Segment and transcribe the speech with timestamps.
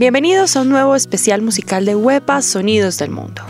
[0.00, 3.42] Bienvenidos a un nuevo especial musical de Huepa Sonidos del Mundo.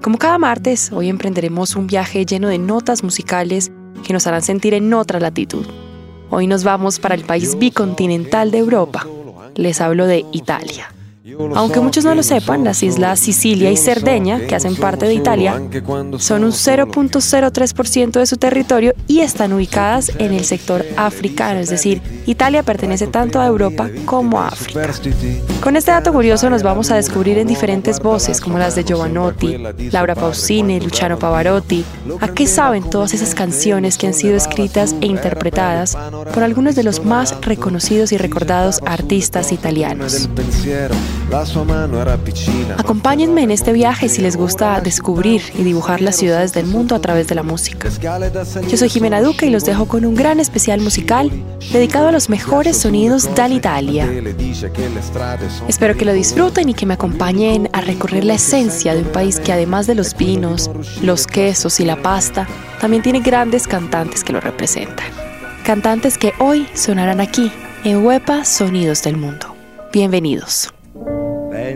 [0.00, 3.70] Como cada martes, hoy emprenderemos un viaje lleno de notas musicales
[4.02, 5.66] que nos harán sentir en otra latitud.
[6.30, 9.06] Hoy nos vamos para el país bicontinental de Europa.
[9.54, 10.94] Les hablo de Italia.
[11.54, 15.54] Aunque muchos no lo sepan, las islas Sicilia y Cerdeña, que hacen parte de Italia,
[16.18, 22.02] son un 0.03% de su territorio y están ubicadas en el sector africano, es decir,
[22.26, 24.90] Italia pertenece tanto a Europa como a África.
[25.60, 29.58] Con este dato curioso nos vamos a descubrir en diferentes voces, como las de Giovanotti,
[29.92, 31.84] Laura Pausini, Luciano Pavarotti,
[32.20, 35.96] a qué saben todas esas canciones que han sido escritas e interpretadas
[36.34, 40.28] por algunos de los más reconocidos y recordados artistas italianos.
[42.78, 47.00] Acompáñenme en este viaje si les gusta descubrir y dibujar las ciudades del mundo a
[47.00, 47.88] través de la música.
[48.68, 51.30] Yo soy Jimena Duque y los dejo con un gran especial musical
[51.72, 54.08] dedicado a los mejores sonidos Italia.
[55.68, 59.40] Espero que lo disfruten y que me acompañen a recorrer la esencia de un país
[59.40, 60.70] que además de los vinos,
[61.02, 62.46] los quesos y la pasta,
[62.80, 65.06] también tiene grandes cantantes que lo representan.
[65.64, 67.50] Cantantes que hoy sonarán aquí
[67.84, 69.54] en Huepa Sonidos del Mundo.
[69.92, 70.72] Bienvenidos.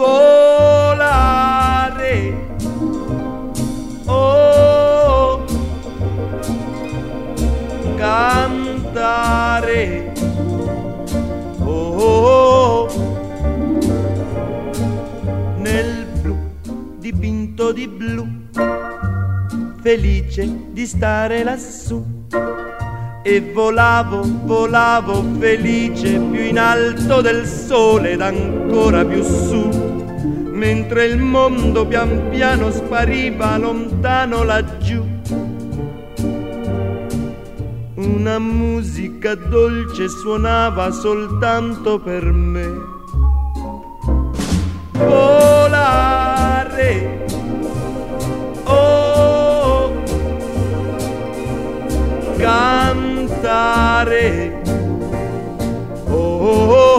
[0.00, 1.34] volare.
[4.06, 5.44] Oh,
[7.96, 9.34] cantare.
[11.64, 12.88] Oh,
[15.58, 16.38] nel blu
[16.98, 18.26] dipinto di blu,
[19.82, 22.02] felice di stare lassù.
[23.22, 29.89] E volavo, volavo felice più in alto del sole ed ancora più su
[30.60, 35.02] mentre il mondo pian piano spariva lontano laggiù.
[37.94, 42.68] Una musica dolce suonava soltanto per me.
[44.92, 46.44] Volare.
[48.64, 49.92] Oh,
[52.36, 53.78] cantare.
[56.06, 56.89] Oh, oh, oh,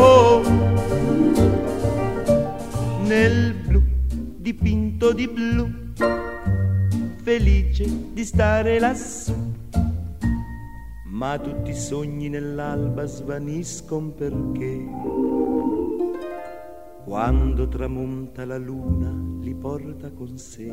[5.02, 5.68] dipinto di blu,
[7.24, 9.34] felice di stare lassù.
[11.06, 14.86] Ma tutti i sogni nell'alba svaniscono perché
[17.04, 20.72] quando tramonta la luna li porta con sé.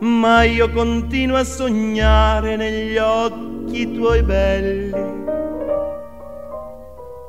[0.00, 4.92] Ma io continuo a sognare negli occhi tuoi belli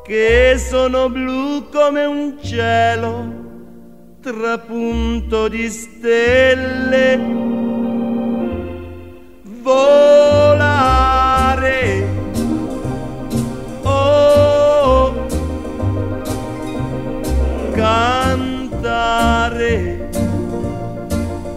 [0.04, 3.45] che sono blu come un cielo
[4.26, 7.18] trapunto di stelle.
[9.62, 10.88] Volare.
[13.84, 15.14] Oh
[17.76, 19.30] cantare.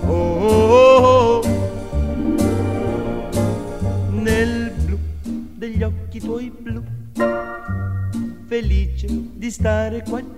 [0.07, 1.41] Oh
[4.11, 4.99] nel blu
[5.55, 6.83] degli occhi tuoi blu.
[8.47, 10.38] Felice di stare qua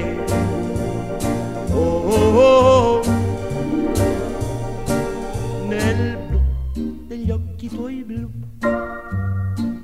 [0.00, 0.24] cantare.
[1.72, 3.02] Oh, oh, oh,
[5.68, 6.40] Nel blu
[7.06, 8.30] degli occhi tuoi blu,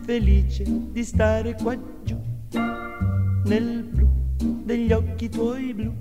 [0.05, 2.17] felice di stare qua giù.
[3.45, 4.09] Nel blu
[4.65, 5.93] degli occhi tuoi blu,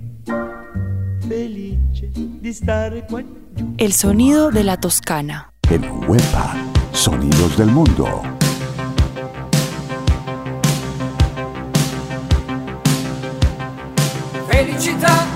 [1.26, 3.22] felice di stare qua
[3.54, 3.74] giù.
[3.76, 5.52] El sonido de la Toscana.
[5.68, 6.54] En Huepa,
[6.92, 8.31] Sonidos del Mundo.
[14.82, 15.26] Felicità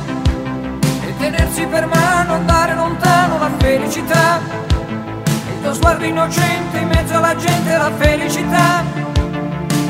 [1.06, 4.40] e tenersi per mano, andare lontano la felicità.
[4.88, 8.82] Il tuo sguardo innocente in mezzo alla gente la felicità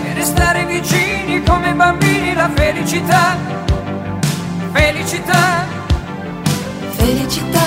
[0.05, 1.17] e restare vicino
[2.55, 3.37] felicità,
[4.73, 5.65] felicità.
[6.91, 7.67] Felicità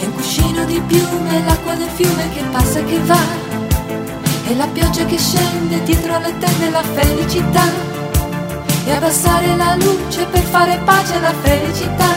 [0.00, 3.20] è un cuscino di piume, l'acqua del fiume che passa e che va.
[4.46, 7.91] E la pioggia che scende dietro le tende la felicità.
[8.84, 12.10] E abbassare la luce per fare pace alla felicità.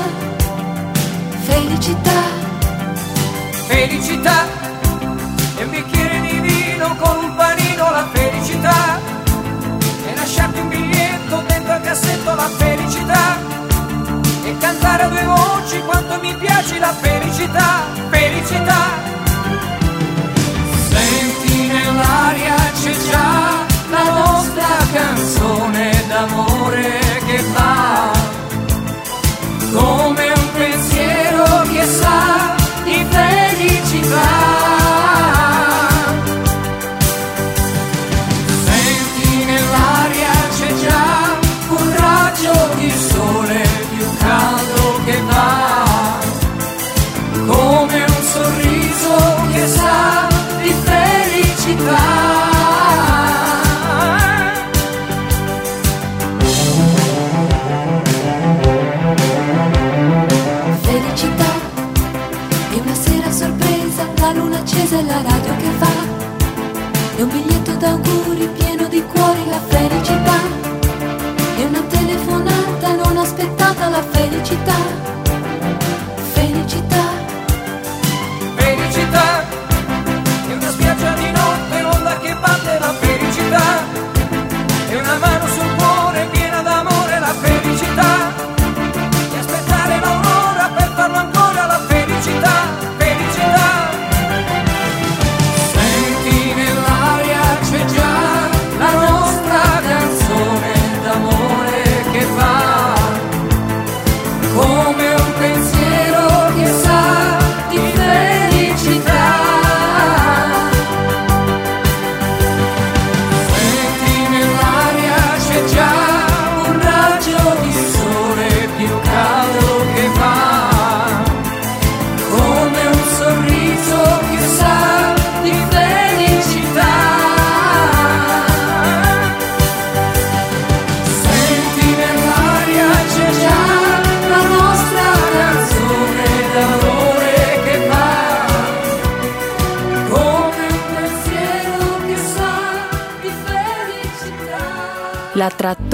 [1.44, 2.22] Felicità.
[3.68, 4.46] Felicità.
[5.58, 9.00] E un bicchiere di vino con un panino la felicità.
[10.08, 13.38] E lasciarti un biglietto dentro al cassetto la felicità
[14.46, 18.82] e cantare a due voci quanto mi piace la felicità, felicità.
[20.90, 22.55] Senti nell'aria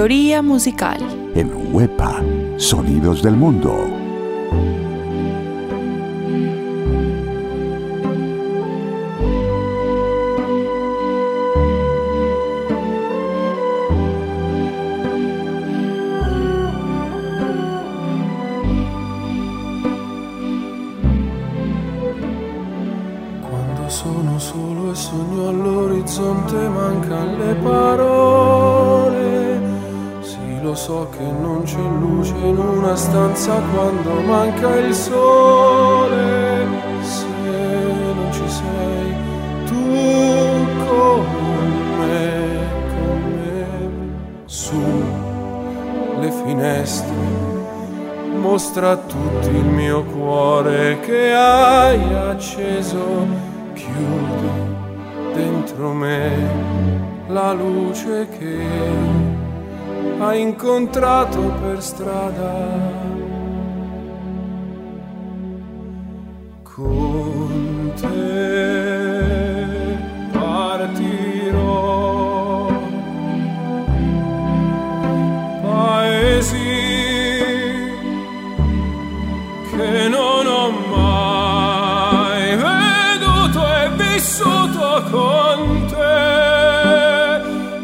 [0.01, 1.00] Trattoria Musical.
[1.36, 2.24] En Huepa,
[2.57, 4.00] Sonidos del Mundo.
[33.42, 36.68] Stanza quando manca il sole.
[37.02, 39.16] Se non ci sei
[39.66, 41.26] tu con
[41.98, 43.66] me, con me,
[44.46, 45.04] su
[46.19, 47.40] le finestre
[48.36, 53.26] mostra a tutti il mio cuore che hai acceso,
[53.74, 54.50] chiudi
[55.33, 56.30] dentro me
[57.28, 58.66] la luce che
[60.19, 63.20] hai incontrato per strada.
[66.73, 68.07] Con te
[70.31, 71.59] partirò
[75.63, 76.57] paesi
[79.69, 85.59] che non ho mai veduto e vissuto con
[85.90, 86.31] te.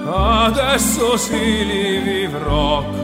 [0.10, 2.97] Adesso sì li vivrò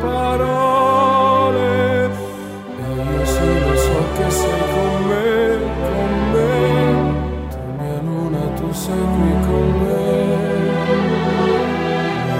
[0.00, 1.72] parole.
[2.78, 5.26] E io sì lo so che sei con me,
[5.88, 6.52] con me.
[7.50, 10.02] Tu mia luna, tu sei qui con me.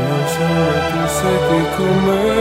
[0.09, 0.49] Lo so,
[0.91, 2.34] tu sei qui con me,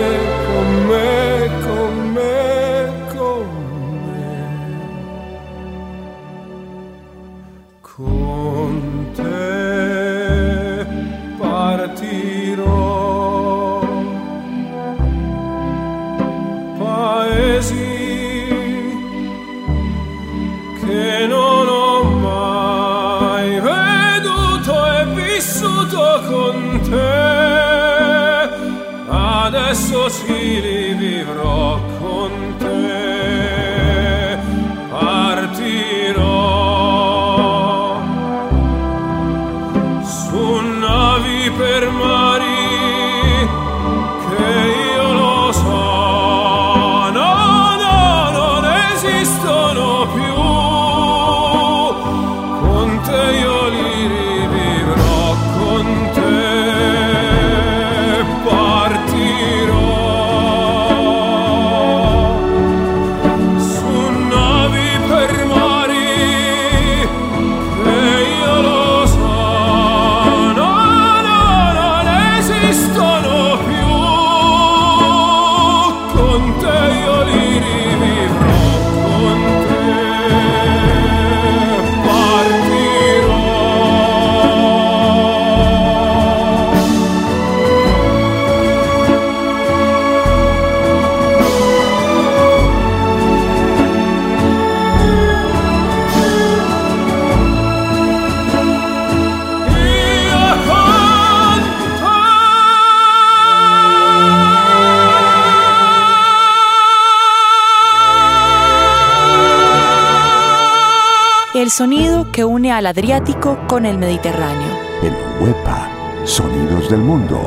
[112.77, 114.79] al Adriático con el Mediterráneo.
[115.03, 115.89] En Huepa,
[116.25, 117.39] Sonidos del Mundo.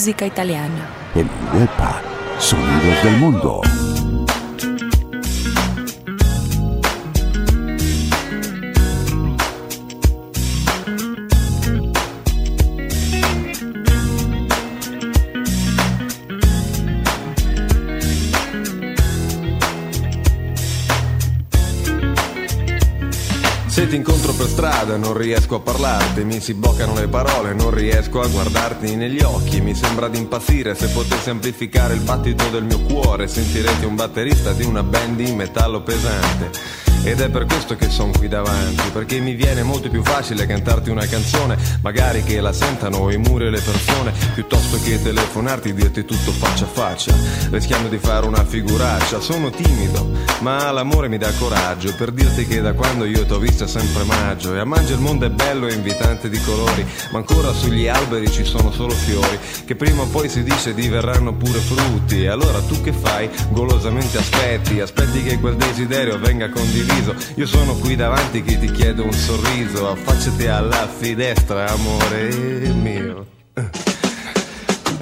[0.00, 0.88] música italiana.
[1.14, 2.00] En Europa,
[2.38, 3.60] sonidos del mundo.
[24.60, 29.22] Strada non riesco a parlarti, mi si bloccano le parole, non riesco a guardarti negli
[29.22, 33.94] occhi, mi sembra di impazzire se potessi amplificare il battito del mio cuore, sentirete un
[33.94, 36.79] batterista di una band di metallo pesante.
[37.02, 40.90] Ed è per questo che sono qui davanti, perché mi viene molto più facile cantarti
[40.90, 45.74] una canzone, magari che la sentano i muri e le persone, piuttosto che telefonarti e
[45.74, 47.14] dirti tutto faccia a faccia,
[47.50, 49.18] rischiando di fare una figuraccia.
[49.18, 53.64] Sono timido, ma l'amore mi dà coraggio per dirti che da quando io t'ho vista
[53.64, 57.18] è sempre maggio e a maggio il mondo è bello e invitante di colori, ma
[57.18, 61.60] ancora sugli alberi ci sono solo fiori, che prima o poi si dice diverranno pure
[61.60, 62.24] frutti.
[62.24, 63.30] E allora tu che fai?
[63.48, 67.14] Golosamente aspetti, aspetti che quel desiderio venga condiviso sorriso.
[67.36, 69.88] Io sono qui davanti che ti chiedo un sorriso.
[69.88, 73.26] Affacciati alla finestra, amore mio.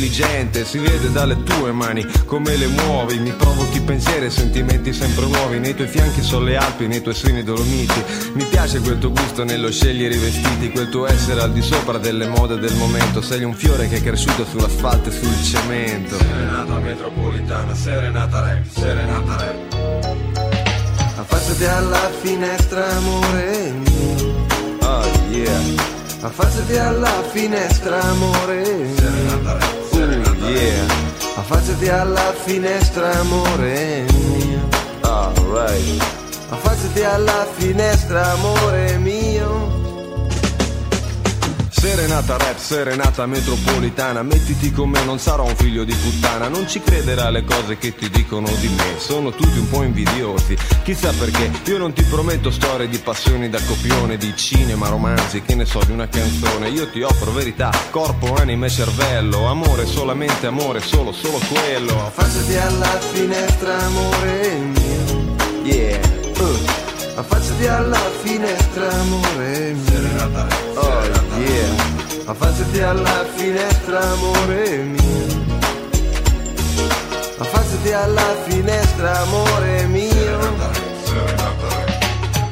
[0.00, 5.26] intelligente, si vede dalle tue mani come le muovi, mi provochi pensieri e sentimenti sempre
[5.26, 9.10] nuovi, nei tuoi fianchi sono le Alpi, nei tuoi seni dolomiti, mi piace quel tuo
[9.10, 13.20] gusto nello scegliere i vestiti, quel tuo essere al di sopra delle mode del momento,
[13.20, 16.16] sei un fiore che è cresciuto sull'asfalto e sul cemento.
[16.16, 20.08] Serenata metropolitana, serenata rap, serenata rap.
[21.16, 24.46] Affacciati alla finestra, amore mio.
[24.80, 25.60] Oh yeah.
[26.22, 28.96] Affacciati alla finestra, amore mio.
[28.96, 29.79] Serenata rap.
[30.50, 30.84] Yeah,
[31.36, 34.68] affacciati alla finestra, amore mio.
[35.02, 36.02] Alright.
[36.48, 39.79] Affacciati alla finestra, amore mio.
[41.80, 46.78] Serenata rap, serenata metropolitana, mettiti con me, non sarò un figlio di puttana, non ci
[46.82, 51.50] crederà alle cose che ti dicono di me, sono tutti un po' invidiosi, chissà perché,
[51.64, 55.82] io non ti prometto storie di passioni da copione, di cinema, romanzi, che ne so,
[55.86, 61.12] di una canzone, io ti offro verità, corpo, anima e cervello, amore, solamente amore, solo,
[61.12, 62.08] solo quello.
[62.08, 65.34] Affacciati alla finestra, amore mio.
[65.64, 66.00] Yeah.
[66.40, 66.79] Uh.
[67.20, 70.48] Affacciati alla finestra, amore mio.
[70.72, 71.02] Oh
[71.38, 71.74] yeah.
[72.24, 75.44] Affacciati alla finestra, amore mio.
[77.36, 80.89] Affacciati alla finestra, amore mio.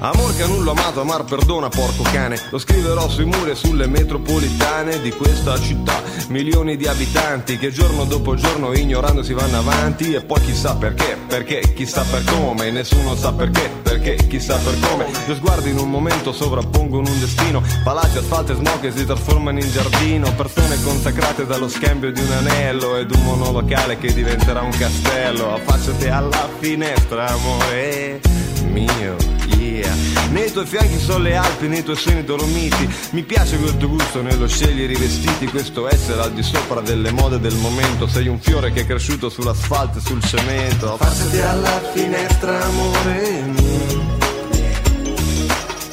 [0.01, 2.41] Amor che nulla amato, amar perdona, porco cane.
[2.51, 6.01] Lo scriverò sui muri e sulle metropolitane di questa città.
[6.29, 10.13] Milioni di abitanti che giorno dopo giorno ignorando si vanno avanti.
[10.13, 12.71] E poi chissà perché, perché, chissà per come.
[12.71, 15.07] Nessuno sa perché, perché, chissà per come.
[15.27, 17.61] Due sguardi in un momento sovrappongono un destino.
[17.83, 20.33] Palazzi, asfalto e smog che si trasformano in giardino.
[20.33, 25.55] Persone consacrate dallo scambio di un anello ed un monolocale che diventerà un castello.
[25.55, 28.21] Affacciati alla finestra, amore
[28.81, 29.17] mio,
[29.57, 29.95] yeah.
[30.31, 32.89] Nei tuoi fianchi sono le Alpi, nei tuoi seni dolomiti.
[33.11, 37.11] Mi piace quel tuo gusto nello scegliere i vestiti, questo essere al di sopra delle
[37.11, 38.07] mode del momento.
[38.07, 40.95] Sei un fiore che è cresciuto sull'asfalto e sul cemento.
[40.95, 44.17] Affacciati alla finestra, amore mio.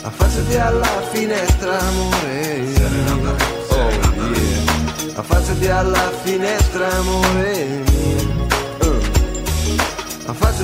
[0.01, 3.35] Affacciati alla finestra, amore mio.
[3.69, 5.15] Oh yeah.
[5.15, 7.94] Affacciati alla finestra, amore mio.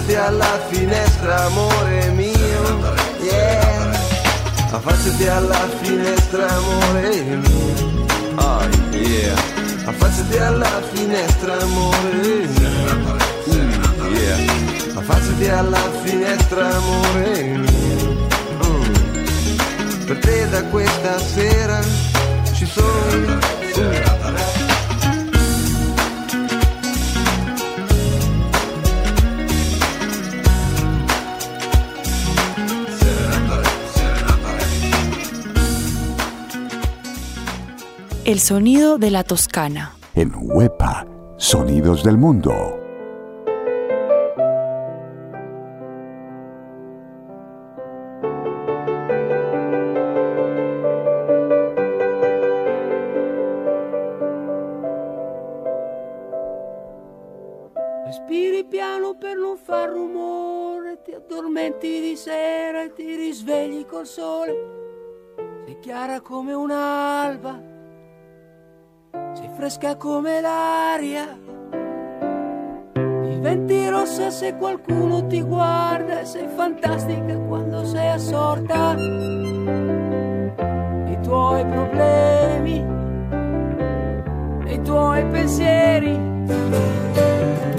[0.02, 2.34] Affacciati alla finestra, amore mio.
[3.22, 3.92] Yeah.
[4.72, 8.06] Affacciati alla finestra, amore mio.
[8.36, 8.64] Oh
[8.96, 9.38] yeah.
[9.86, 13.16] Affacciati alla finestra, amore mio.
[13.54, 14.38] Mm, yeah.
[14.96, 18.28] Affacciati alla finestra, amore mio.
[18.66, 20.06] Mm.
[20.06, 21.80] Per te da questa sera
[22.54, 23.40] ci sono
[23.76, 24.71] io.
[38.24, 39.96] El sonido de la Toscana.
[40.14, 41.08] En Huepa,
[41.38, 42.78] Sonidos del Mundo.
[58.06, 64.80] Respiri piano per non far rumore, ti addormenti di sera e ti risvegli col sole.
[65.66, 67.61] Sei chiara come un'alba,
[69.62, 71.38] fresca come l'aria.
[72.94, 78.96] Ti Diventi rossa se qualcuno ti guarda e sei fantastica quando sei assorta.
[81.06, 82.84] I tuoi problemi,
[84.66, 86.20] i tuoi pensieri.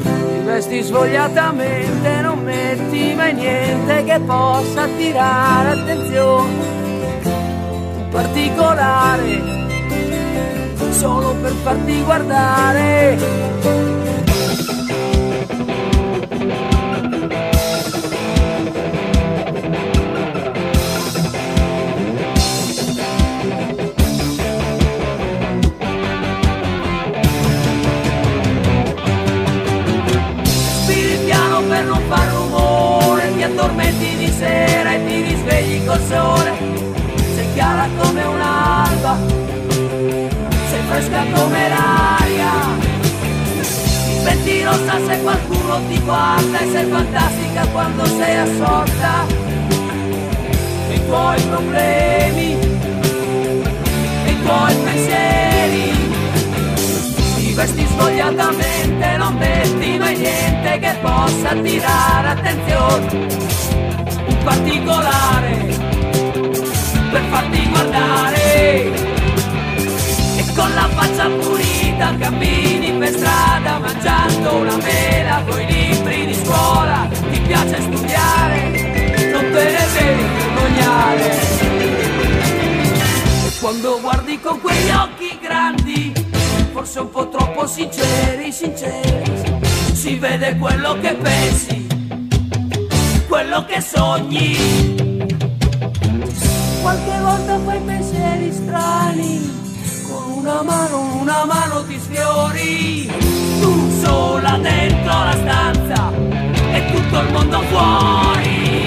[0.04, 6.80] Ti vesti svogliatamente, non metti mai niente che possa attirare attenzione.
[7.24, 9.61] Un particolare,
[10.92, 13.50] solo per farti guardare.
[31.24, 36.52] Piano per non far rumore, ti addormenti di sera e ti risvegli col sole.
[37.34, 39.16] Sei chiara come un'alba,
[40.92, 42.52] fresca come l'aria.
[44.18, 49.26] Diventi rossa se qualcuno ti guarda e sei fantastica quando sei assorta.
[50.90, 52.50] I tuoi problemi,
[54.26, 56.10] i tuoi pensieri.
[57.36, 63.26] Ti vesti svogliatamente, non metti mai niente che possa attirare attenzione.
[64.26, 65.80] Un particolare
[67.10, 69.11] per farti guardare.
[70.54, 77.08] Con la faccia pulita cammini per strada mangiando una mela coi libri di scuola.
[77.30, 81.30] Ti piace studiare, non te ne devi vergognare.
[83.46, 86.12] E quando guardi con quegli occhi grandi,
[86.72, 89.60] forse un po' troppo sinceri, sinceri,
[89.92, 91.86] si vede quello che pensi,
[93.26, 95.00] quello che sogni.
[96.82, 99.61] Qualche volta fai pensieri strani, con
[100.42, 103.06] una mano, una mano ti sfiori,
[103.60, 106.12] tu sola dentro la stanza
[106.72, 108.81] e tutto il mondo fuori.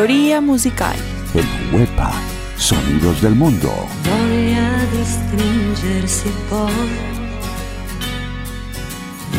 [0.00, 0.96] Trattoria Musical.
[1.34, 2.10] En Huepa,
[2.56, 3.70] Sonidos del Mundo.
[4.04, 6.88] voglia di stringersi poi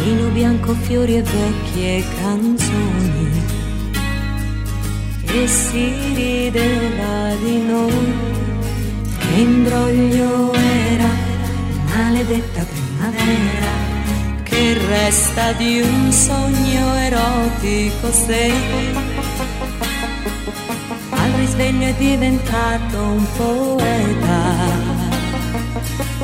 [0.04, 3.42] vino bianco, fiori e vecchie canzoni
[5.34, 8.14] e si rideva di noi
[9.18, 11.10] che imbroglio era
[11.96, 13.72] maledetta primavera
[14.44, 19.11] che resta di un sogno erotico se
[21.62, 25.00] al risveglio è diventato un poeta.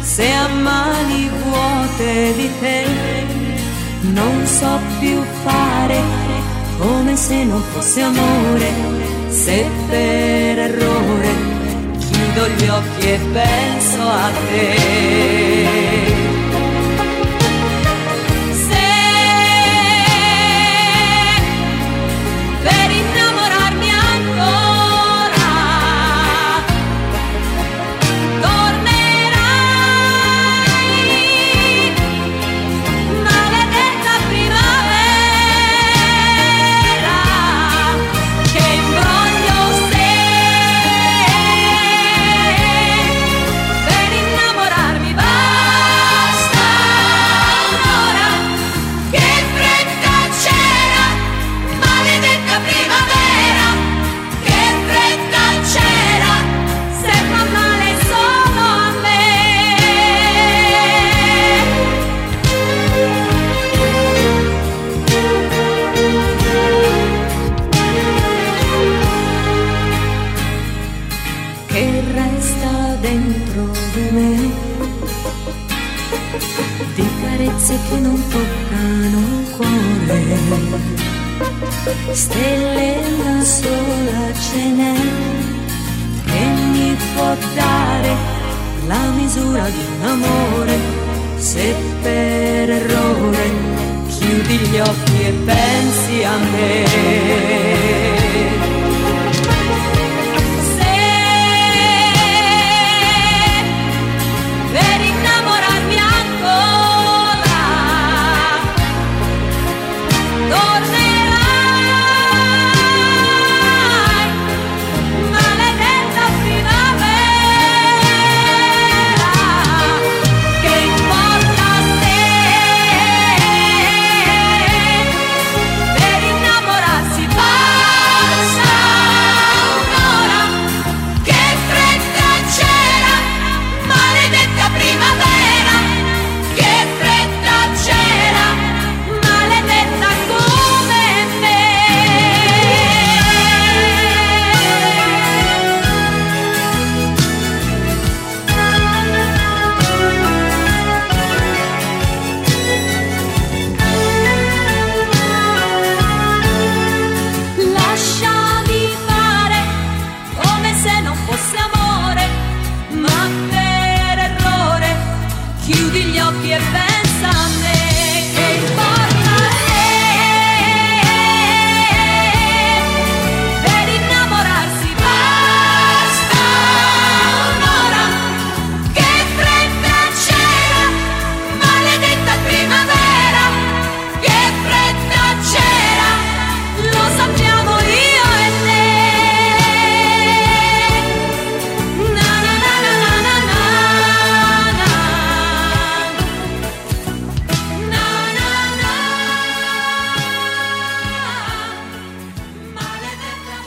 [0.02, 2.86] Se a mani vuote di te
[4.14, 6.02] non so più fare
[6.80, 8.72] come se non fosse amore,
[9.30, 11.30] se per errore
[11.98, 16.17] chiudo gli occhi e penso a te.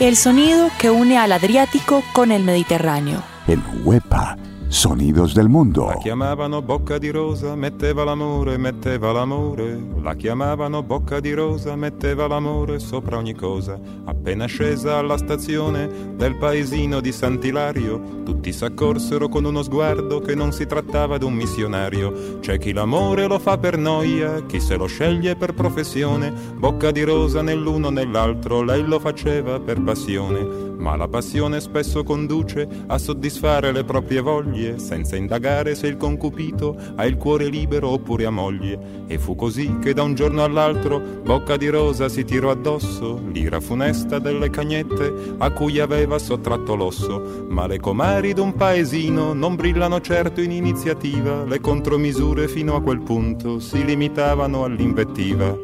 [0.01, 3.23] El sonido que une al Adriático con el Mediterráneo.
[3.47, 4.37] El Huepa
[4.71, 5.87] Sonidos del mondo.
[5.87, 9.77] La chiamavano bocca di rosa, metteva l'amore, metteva l'amore.
[10.01, 13.77] La chiamavano bocca di rosa, metteva l'amore sopra ogni cosa.
[14.05, 20.53] Appena scesa alla stazione del paesino di Sant'Ilario, tutti s'accorsero con uno sguardo che non
[20.53, 22.39] si trattava di un missionario.
[22.39, 26.33] C'è chi l'amore lo fa per noia, chi se lo sceglie per professione.
[26.55, 30.70] Bocca di rosa nell'uno nell'altro, lei lo faceva per passione.
[30.81, 36.75] Ma la passione spesso conduce a soddisfare le proprie voglie senza indagare se il concupito
[36.97, 39.05] ha il cuore libero oppure ha moglie.
[39.07, 43.61] E fu così che da un giorno all'altro Bocca di Rosa si tirò addosso l'ira
[43.61, 47.45] funesta delle cagnette a cui aveva sottratto l'osso.
[47.49, 53.03] Ma le comari d'un paesino non brillano certo in iniziativa, le contromisure fino a quel
[53.03, 55.55] punto si limitavano all'invettiva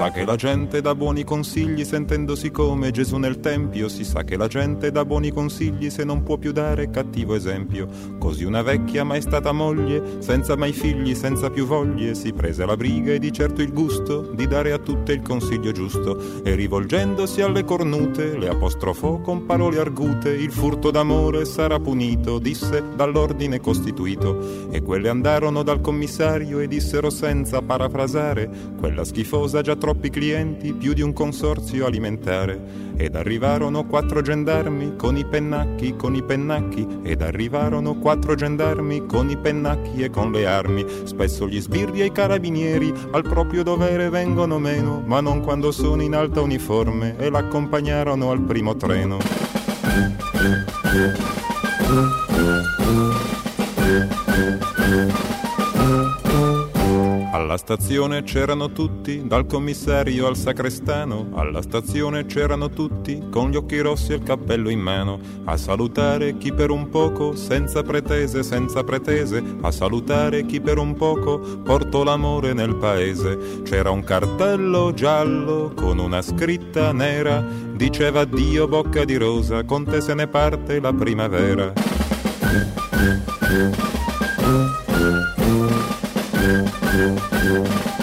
[0.00, 4.38] sa che la gente dà buoni consigli sentendosi come Gesù nel Tempio, si sa che
[4.38, 7.86] la gente dà buoni consigli se non può più dare cattivo esempio.
[8.18, 12.78] Così una vecchia mai stata moglie, senza mai figli, senza più voglie, si prese la
[12.78, 17.42] briga e di certo il gusto di dare a tutte il consiglio giusto e rivolgendosi
[17.42, 24.70] alle cornute le apostrofò con parole argute, il furto d'amore sarà punito, disse dall'ordine costituito
[24.70, 30.72] e quelle andarono dal commissario e dissero senza parafrasare, quella schifosa già troppo troppi clienti,
[30.72, 32.78] più di un consorzio alimentare.
[32.96, 39.30] Ed arrivarono quattro gendarmi con i pennacchi, con i pennacchi, ed arrivarono quattro gendarmi con
[39.30, 40.86] i pennacchi e con le armi.
[41.02, 46.02] Spesso gli sbirri e i carabinieri al proprio dovere vengono meno, ma non quando sono
[46.02, 49.18] in alta uniforme e l'accompagnarono al primo treno.
[57.50, 63.80] Alla stazione c'erano tutti, dal commissario al sacrestano, alla stazione c'erano tutti, con gli occhi
[63.80, 68.84] rossi e il cappello in mano, a salutare chi per un poco, senza pretese, senza
[68.84, 73.62] pretese, a salutare chi per un poco portò l'amore nel paese.
[73.64, 80.00] C'era un cartello giallo con una scritta nera, diceva Dio bocca di rosa, con te
[80.00, 81.72] se ne parte la primavera.
[87.00, 87.99] Thank you.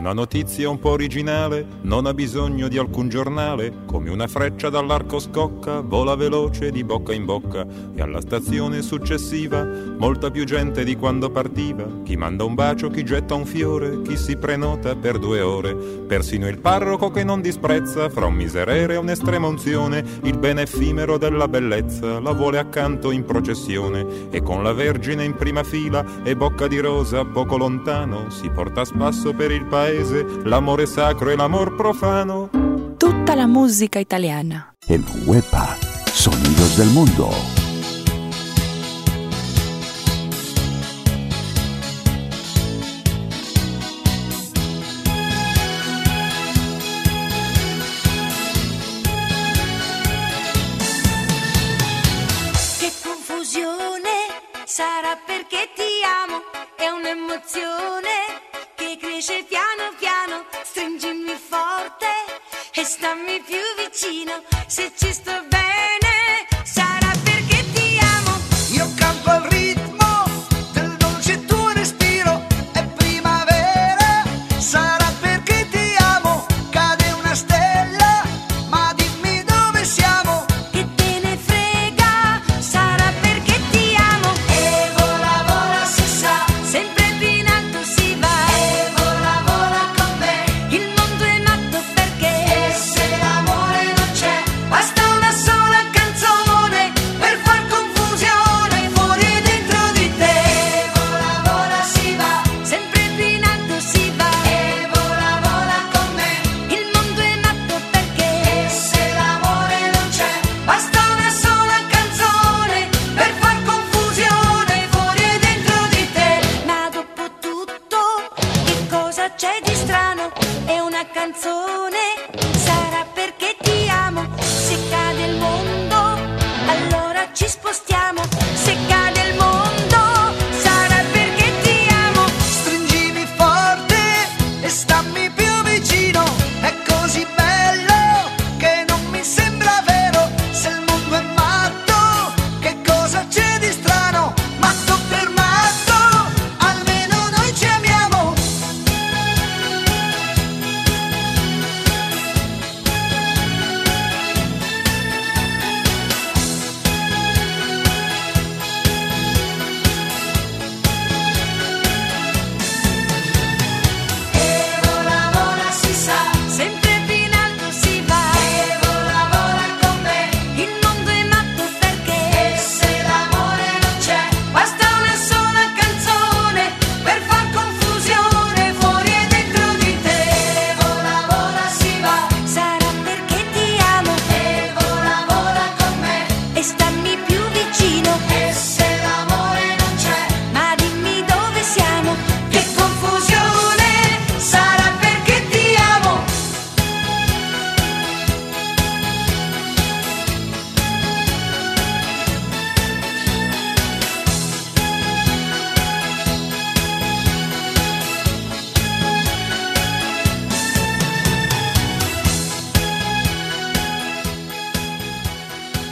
[0.00, 5.18] Una notizia un po' originale non ha bisogno di alcun giornale, come una freccia dall'arco
[5.18, 10.96] scocca, vola veloce di bocca in bocca e alla stazione successiva molta più gente di
[10.96, 15.42] quando partiva, chi manda un bacio, chi getta un fiore, chi si prenota per due
[15.42, 20.62] ore, persino il parroco che non disprezza fra un miserere e un'estrema unzione, il bene
[20.62, 26.22] effimero della bellezza, la vuole accanto in processione e con la Vergine in prima fila
[26.22, 30.86] e bocca di rosa poco lontano si porta a spasso per il paese, paese, l'amore
[30.86, 32.48] sacro e l'amor profano.
[32.96, 34.74] Tutta la musica italiana.
[34.86, 35.76] En Huepa,
[36.12, 37.59] Sonidos del Mundo.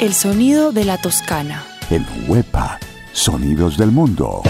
[0.09, 1.63] El sonido de la Toscana.
[1.91, 2.79] En Huepa,
[3.13, 4.41] Sonidos del Mundo.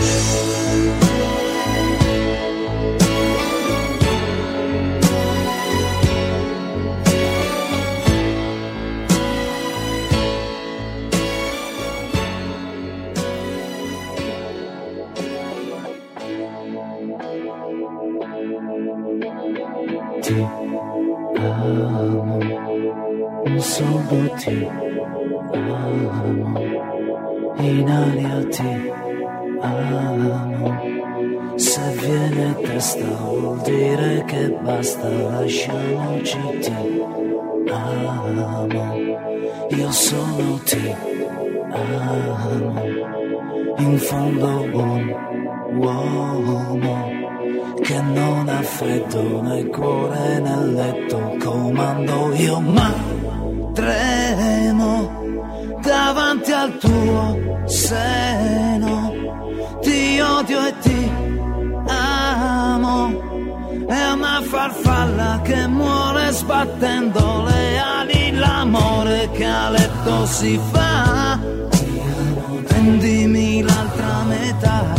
[44.08, 45.14] fondo un
[45.76, 47.10] uomo
[47.82, 52.90] che non ha freddo nel cuore nel letto comando io ma
[53.74, 55.12] tremo
[55.82, 59.14] davanti al tuo seno.
[59.82, 61.12] Ti odio e ti
[61.86, 63.26] amo
[63.88, 68.32] è una farfalla che muore sbattendo le ali.
[68.32, 71.38] L'amore che a letto si fa
[72.78, 74.94] prendimi l'altra metà.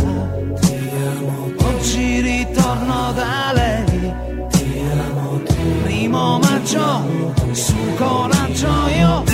[0.60, 4.14] Ti amo, oggi ritorno da lei.
[4.50, 5.40] Ti amo,
[5.84, 8.68] primo maggio, su coraggio
[8.98, 9.29] io.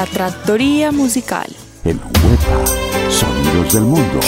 [0.00, 1.54] La trattoria musical.
[1.84, 2.64] En Huepa,
[3.10, 4.18] Sonidos del Mundo.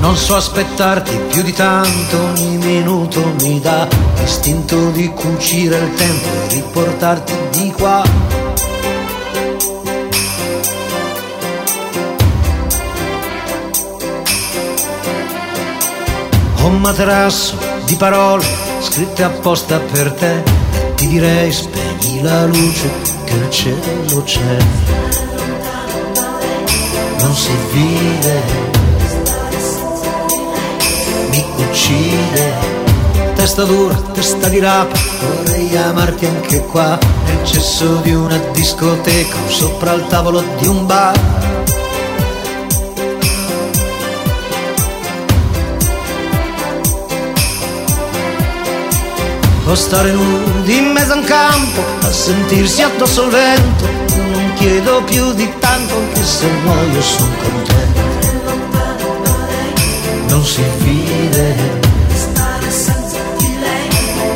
[0.00, 3.88] Non so aspettarti più di tanto, ogni minuto mi dà
[4.18, 8.47] l'istinto di cucire il tempo e riportarti di qua.
[16.68, 18.44] Un materasso di parole
[18.80, 20.42] scritte apposta per te
[20.96, 22.90] ti direi spegni la luce
[23.24, 24.56] che il cielo c'è.
[27.20, 28.42] Non si vede
[31.30, 32.76] mi uccide.
[33.34, 39.92] Testa dura, testa di rapa, vorrei amarti anche qua, nel cesso di una discoteca sopra
[39.92, 41.47] il tavolo di un bar.
[49.70, 55.02] O stare nudi in mezzo a un campo, a sentirsi addosso il vento, non chiedo
[55.02, 58.00] più di tanto, anche se muoio sono contento.
[60.28, 61.78] Non si vede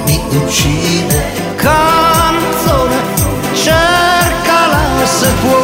[0.05, 1.23] mi uccide.
[1.57, 2.97] Canzone
[3.55, 5.62] cercala se può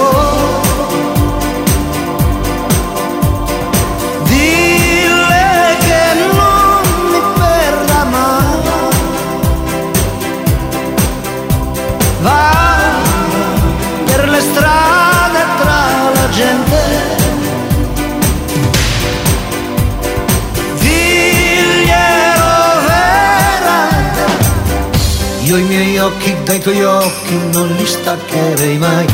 [26.09, 29.07] occhi dai tuoi occhi non li staccherei mai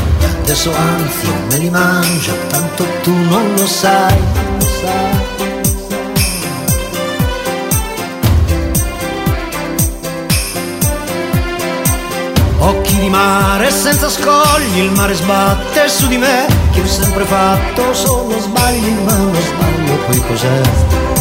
[0.45, 4.17] Adesso anzi me li mangio tanto tu non lo sai,
[4.59, 5.23] lo.
[12.59, 17.93] Occhi di mare senza scogli, il mare sbatte su di me, che ho sempre fatto
[17.93, 21.14] solo sbagli, ma uno sbaglio poi cos'è?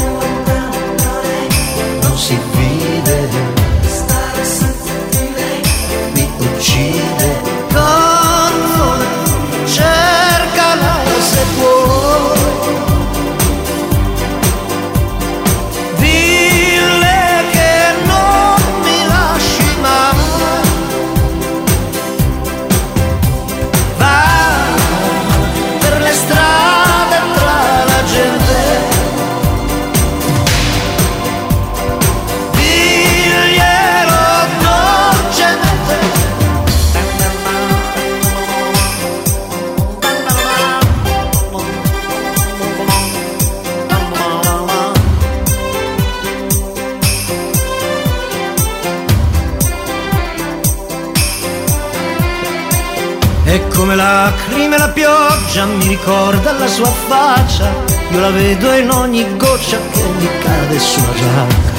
[57.14, 57.70] Faccia,
[58.10, 61.72] io la vedo in ogni goccia che mi cade sulla giacca.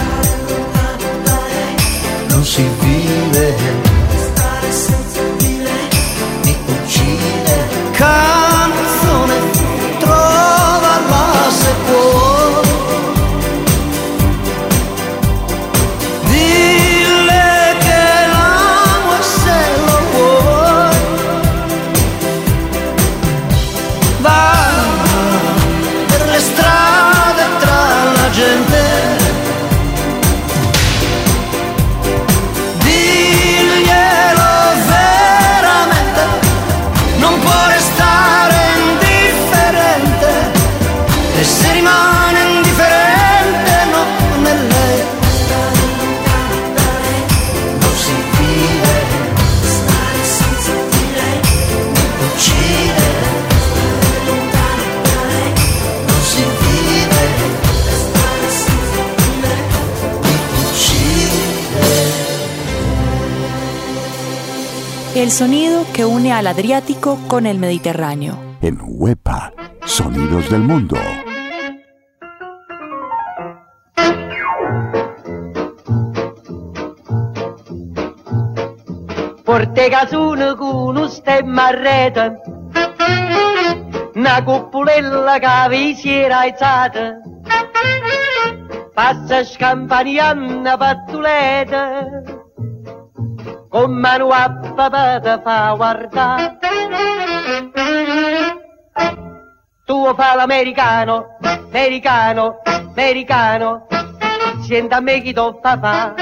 [2.29, 3.14] Non si vive,
[65.35, 68.37] sonido que une al Adriático con el Mediterráneo.
[68.61, 69.51] En Huepa,
[69.83, 70.95] Sonidos del Mundo.
[79.43, 82.41] Porte casone con un stemma a rete,
[84.15, 87.19] una cuppolella che vi si era alzata,
[88.93, 92.14] passa scampanianna pattuleta,
[94.75, 96.57] papà te fa guardare.
[99.85, 103.87] Tu fa l'americano, americano, americano,
[104.61, 106.13] senti a me chi tu fa fa.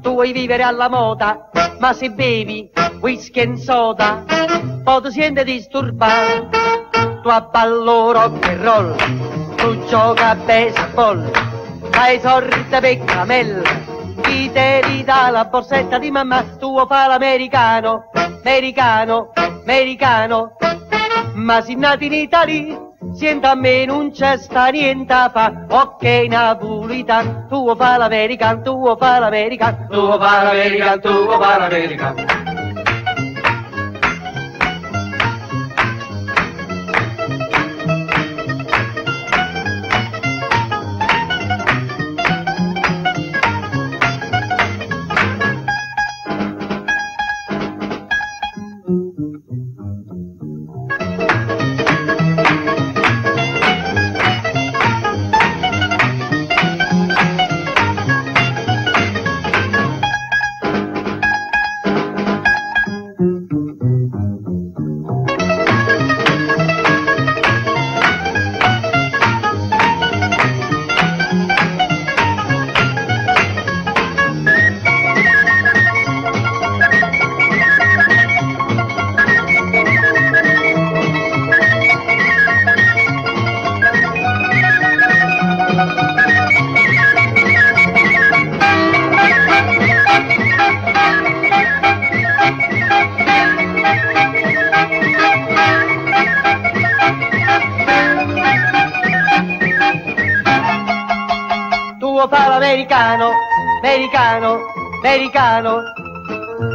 [0.00, 4.24] Tu vuoi vivere alla moda, ma se bevi whisky e soda,
[4.82, 6.48] poi ti senti disturbato.
[7.22, 8.96] Tu abballo rock and roll,
[9.56, 11.30] tu gioca a baseball,
[11.90, 13.93] fai sorte per camella,
[14.24, 20.56] chi te li dà la borsetta di mamma, tu fa l'americano, americano, americano,
[21.34, 22.80] ma si nati in Italia,
[23.14, 29.18] sienta a me non c'è sta niente fa, ok napolitan, tu fa l'american, tu fa
[29.18, 32.43] l'american, tu fa l'american, tu fa l'american.
[103.82, 104.60] Americano,
[105.02, 105.82] americano,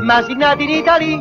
[0.03, 1.19] ma si nati in Italia,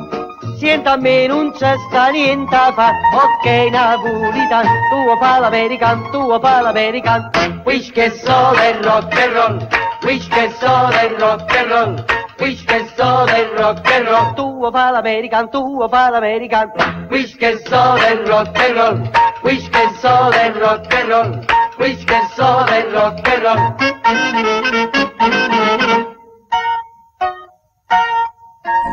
[0.57, 6.61] sienta a me non c'è sta niente fa, ok napolitan, tu fa l'american, tu fa
[6.61, 7.31] l'american,
[7.65, 9.69] whisky e soda e rock and roll,
[10.03, 12.05] whisky e soda e rock and roll,
[12.39, 16.71] whisky e soda e rock and roll, tu fa l'american, tu fa l'american,
[17.11, 19.11] whisky e soda e rock and roll,
[19.43, 23.59] whisky e soda e rock and roll, whisky e soda e rock and roll.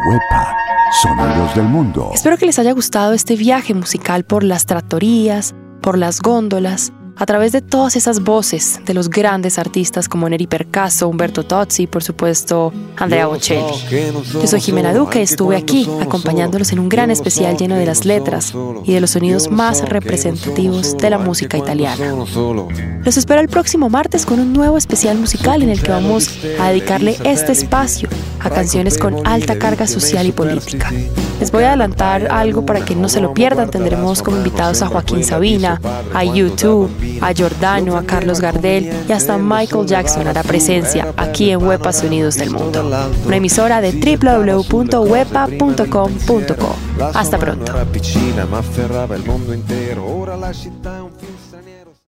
[0.08, 0.56] Huepa,
[1.02, 2.12] Sonidos del Mundo.
[2.14, 7.26] Espero que les haya gustado este viaje musical por las tratorías, por las góndolas, a
[7.26, 11.88] través de todas esas voces de los grandes artistas como Neri Percasso, Humberto Tozzi y
[11.88, 13.62] por supuesto Andrea Bocelli.
[14.34, 18.06] Yo soy Jimena Duque y estuve aquí acompañándolos en un gran especial lleno de las
[18.06, 18.54] letras
[18.84, 22.26] y de los sonidos más representativos de la música italiana.
[23.04, 26.70] Los espero el próximo martes con un nuevo especial musical en el que vamos a
[26.70, 28.10] dedicarle este espacio
[28.40, 30.92] a canciones con alta carga social y política.
[31.40, 33.70] Les voy a adelantar algo para que no se lo pierdan.
[33.70, 35.82] Tendremos como invitados a Joaquín Sabina,
[36.14, 36.90] a YouTube,
[37.22, 42.36] a Giordano, a Carlos Gardel y hasta Michael Jackson hará presencia aquí en Huepa Sonidos
[42.36, 42.90] del Mundo,
[43.26, 46.76] una emisora de www.huepa.com.co.
[47.14, 47.74] Hasta pronto.